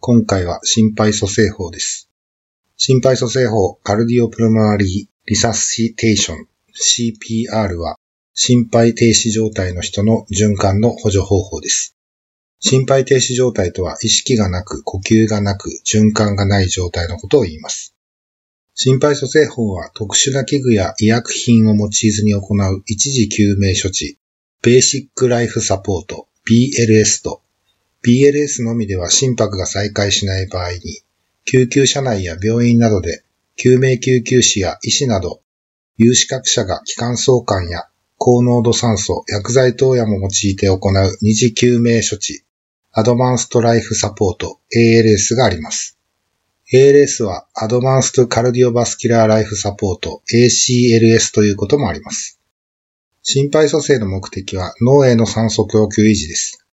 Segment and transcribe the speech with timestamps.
[0.00, 2.08] 今回は心肺蘇生法です。
[2.76, 7.96] 心肺蘇生法、カルディオプルモナリーリサシテーション、CPR は、
[8.32, 11.96] 心肺停止状態の人の循環の補助方法です。
[12.60, 17.94] 心肺停止状態とは、意識がなく、呼吸がなく、循環がない状態のことを言います。
[18.74, 24.16] 心肺蘇生法は特殊な器具や医薬品を用いずに行う一時救命処置、
[24.62, 27.42] ベーシックライフサポート、BLS と、
[28.04, 31.02] BLS のみでは心拍が再開しない場合に、
[31.44, 33.24] 救急車内や病院などで、
[33.56, 35.40] 救命救急士や医師など、
[35.96, 42.44] 有資格者が気管相関や高濃度酸素、薬剤投与も用いて行う二次救命処置、
[42.92, 45.98] アドバンストライフサポート、ALS があります。
[46.72, 52.38] ALS はアドバンストカルディオバスキュラーライフサポート ACLS ということもあります。
[53.22, 56.67] 心肺蘇生の目的は脳への酸素供給維持です。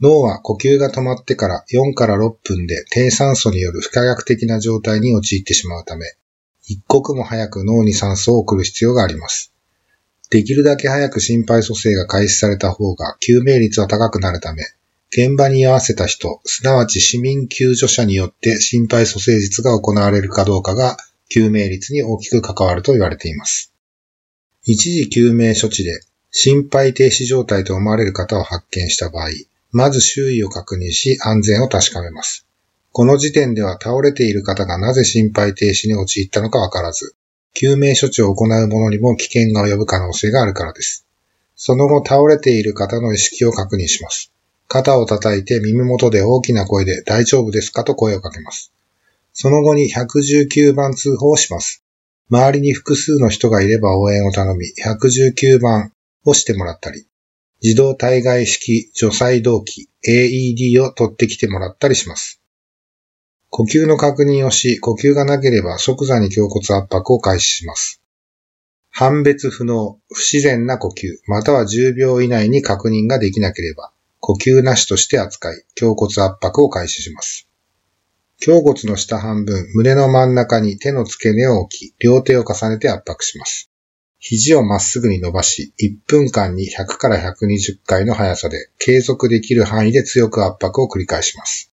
[0.00, 6.06] 脳は呼吸が止まってから4から6分で低酸素による不可逆的な状態に陥ってしまうため、
[6.64, 9.52] 一刻も早く脳に酸素を送る必要があります。
[10.30, 14.62] できるだけ早く心肺蘇生が開始された方が救命率は高くなるため、
[15.10, 20.98] 現場に居合わせた人、すなわち市民救助者によって心肺蘇生術が行われるかどうかが
[21.30, 23.72] 救命率に大きく関わると言われています。
[24.64, 29.30] 一時救命処置で心肺停止状態と思われる方を発見した場合、
[29.70, 32.46] まず周囲を確認し安全を確かめます。
[32.92, 37.14] この時点では倒れている方がなぜ心肺停止に陥ったのかわからず、
[37.54, 41.06] 救命処置を行う者にも危険が及ぶ可能性があるからです。
[41.54, 44.32] その後倒れている方の意識を確認します。
[44.68, 48.72] 肩を叩いて耳元で大きな声で大丈夫ですかと声をかけます。
[49.32, 51.82] その後に119番通報をします。
[52.30, 55.92] 周りに複数の人がいれば応援を頼み、119番
[56.24, 57.06] をしてもらったり、
[57.62, 62.40] 自動体外式除細動器 AED を取ってきてもらったりします。
[63.50, 68.02] 呼吸の確認をし、呼吸がなければ即座に胸骨圧迫を開始します。
[68.90, 77.48] 判別不能、不自然な呼吸、または10秒以内に確認ができなければ、呼吸なしとして扱い、胸骨圧迫を開始します。
[78.46, 83.70] 胸骨の下半分、胸の真ん中に手の付け根を置き、両手を重ねて圧迫します。
[84.18, 91.72] 肘をまっすぐに伸ばし、1分間に100から120回の速さで継続できる範囲で強く圧迫を繰り返します。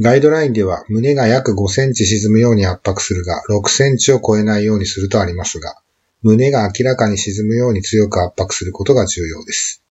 [0.00, 5.76] ガイドラインでは胸が約5センチ沈むように圧迫するが、6センチを超えないようにするとありますが、
[6.22, 9.82] 胸が明らかに沈むように強く圧迫することが重要です。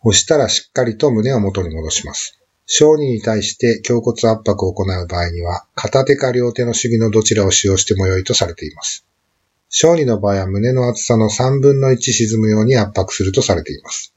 [0.00, 2.38] 押したらしっかりと胸を元に戻します。
[2.66, 9.06] 小児に対して胸骨圧迫を行う場合には、片手か両手の主義のどちらを使用しても良いとされています。
[9.74, 14.14] 小児の場合は胸の厚さの3分の1沈むように圧迫するとされています。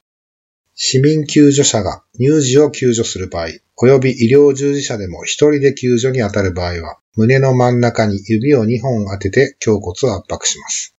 [0.73, 10.93] 市民救助者が乳児を救助する場合、及び医療従事者でも一人で救助に当たる場合は、胸の真ん中に指を2本当てて胸骨を圧迫します。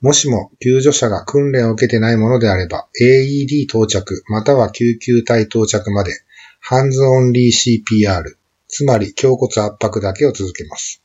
[0.00, 6.12] もしも救助者が訓練を受けてないものであれば、AED 到着または救急隊到着まで、
[6.60, 8.22] ハンズオンリー CPR、
[8.66, 11.02] つまり胸骨圧迫だけを続けます。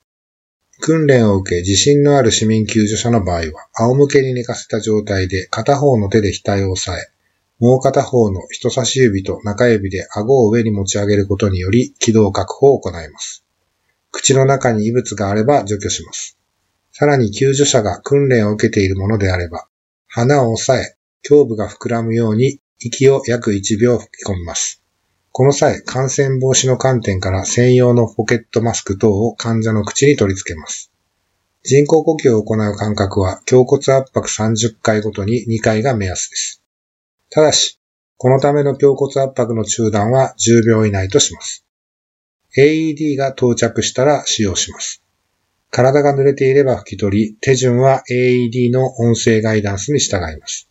[0.80, 7.14] 訓練を受け自信のある市民救助者の場合は、仰向けに寝かせた状態で片方の手で額を押さえ、
[7.60, 13.46] もう片方の人差し指と中指で顎を上に持ち上げることにより気道確保を行います。
[14.12, 16.38] 口の中に異物があれば除去します。
[16.92, 19.68] さらに救助者が訓練を受けているものであれば、
[20.08, 20.96] 鼻を押さえ、
[21.30, 24.83] 胸部が膨らむように息を約1秒吹き込みます。
[25.36, 30.92] この際、感染防止の観点から専用のポケットマスク等を患者の口に取り付けます。
[31.64, 36.62] 人工呼吸を行う間隔は胸骨圧迫30回ごとに2回が目安です。
[37.32, 37.80] ただし、
[38.18, 41.66] このための胸骨圧迫の中断は10秒以内とします。
[42.56, 45.02] AED が到着したら使用します。
[45.72, 50.70] 体が濡れていれば拭き取り、手順は AED の音声ガイダンスに従います。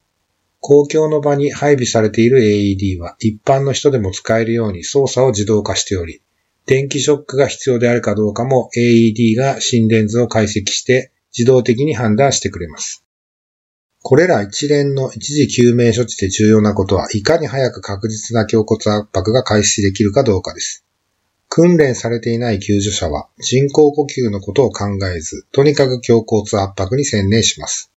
[0.63, 6.23] 公共の場に配備されている AED は一般の人でも使えるように操作を自動化しており、
[6.67, 13.05] 電気ショックが必要であるかどうかも AED が心電図を解析して自動的に判断してくれます。
[14.03, 20.85] これら一連の一時救命処置で重要なことは、いかに早く確実な胸骨圧迫が開始できるかどうかです。
[21.49, 27.92] 訓練されていない救助者は人工呼吸のことを考えず、とにかく胸骨圧迫に専念します。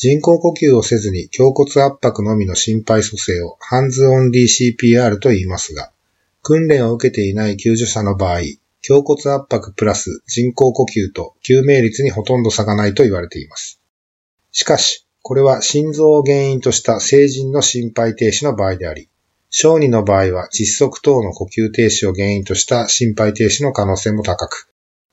[0.00, 5.90] 人工呼吸をせずに胸骨圧迫のみの心肺蘇生をハンズオンリー CPR と言いますが、
[6.40, 8.42] 訓練を受けていない救助者の場合、
[8.88, 13.80] 胸骨圧迫プラス人工呼吸と救命率にほとんど差がないと言われています。
[14.52, 19.08] しかし、これは心臓を原因とした成人の心肺停止の場合であり、
[19.50, 24.68] 小児の場合は窒息等の呼吸停止を原因とした心肺停止の可能性も高く、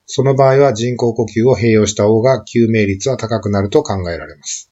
[0.05, 4.71] その場合は人工呼吸を併用した方が救命率は高くなると考えられます。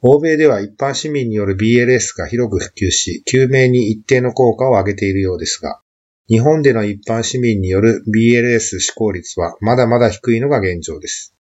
[0.00, 5.80] 欧米では一般市民による BLS が広く普及し、救命に一定の効果を上げているようですが、
[6.28, 11.34] 日本での一般市民による BLS 施行率はまだまだ低いのが現状です。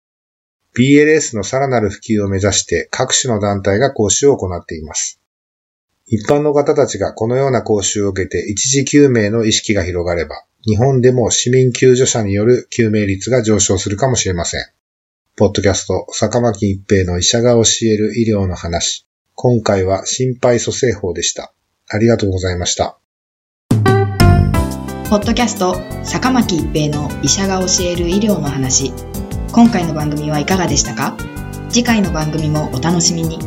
[0.77, 5.21] BLS のさらなる普及を目指して各種の団体が講習を行っています。
[6.07, 14.65] 一般の方たちがこのような講習を受けて一時救命の意識が広がれば、日本でも市民救助者による救命率が上昇するかもしれません。
[15.35, 19.07] ポッドキャスト、坂巻一平の医者が教える医療の話。
[19.35, 21.55] 今回は心肺蘇生法でした。
[21.89, 22.99] ありがとうございました。
[25.09, 28.93] ポッドキャスト、坂巻一平の医者が教える医療の話。
[29.53, 31.17] 今回の番組はいかがでしたか？
[31.71, 33.39] 次回の番組もお楽しみに。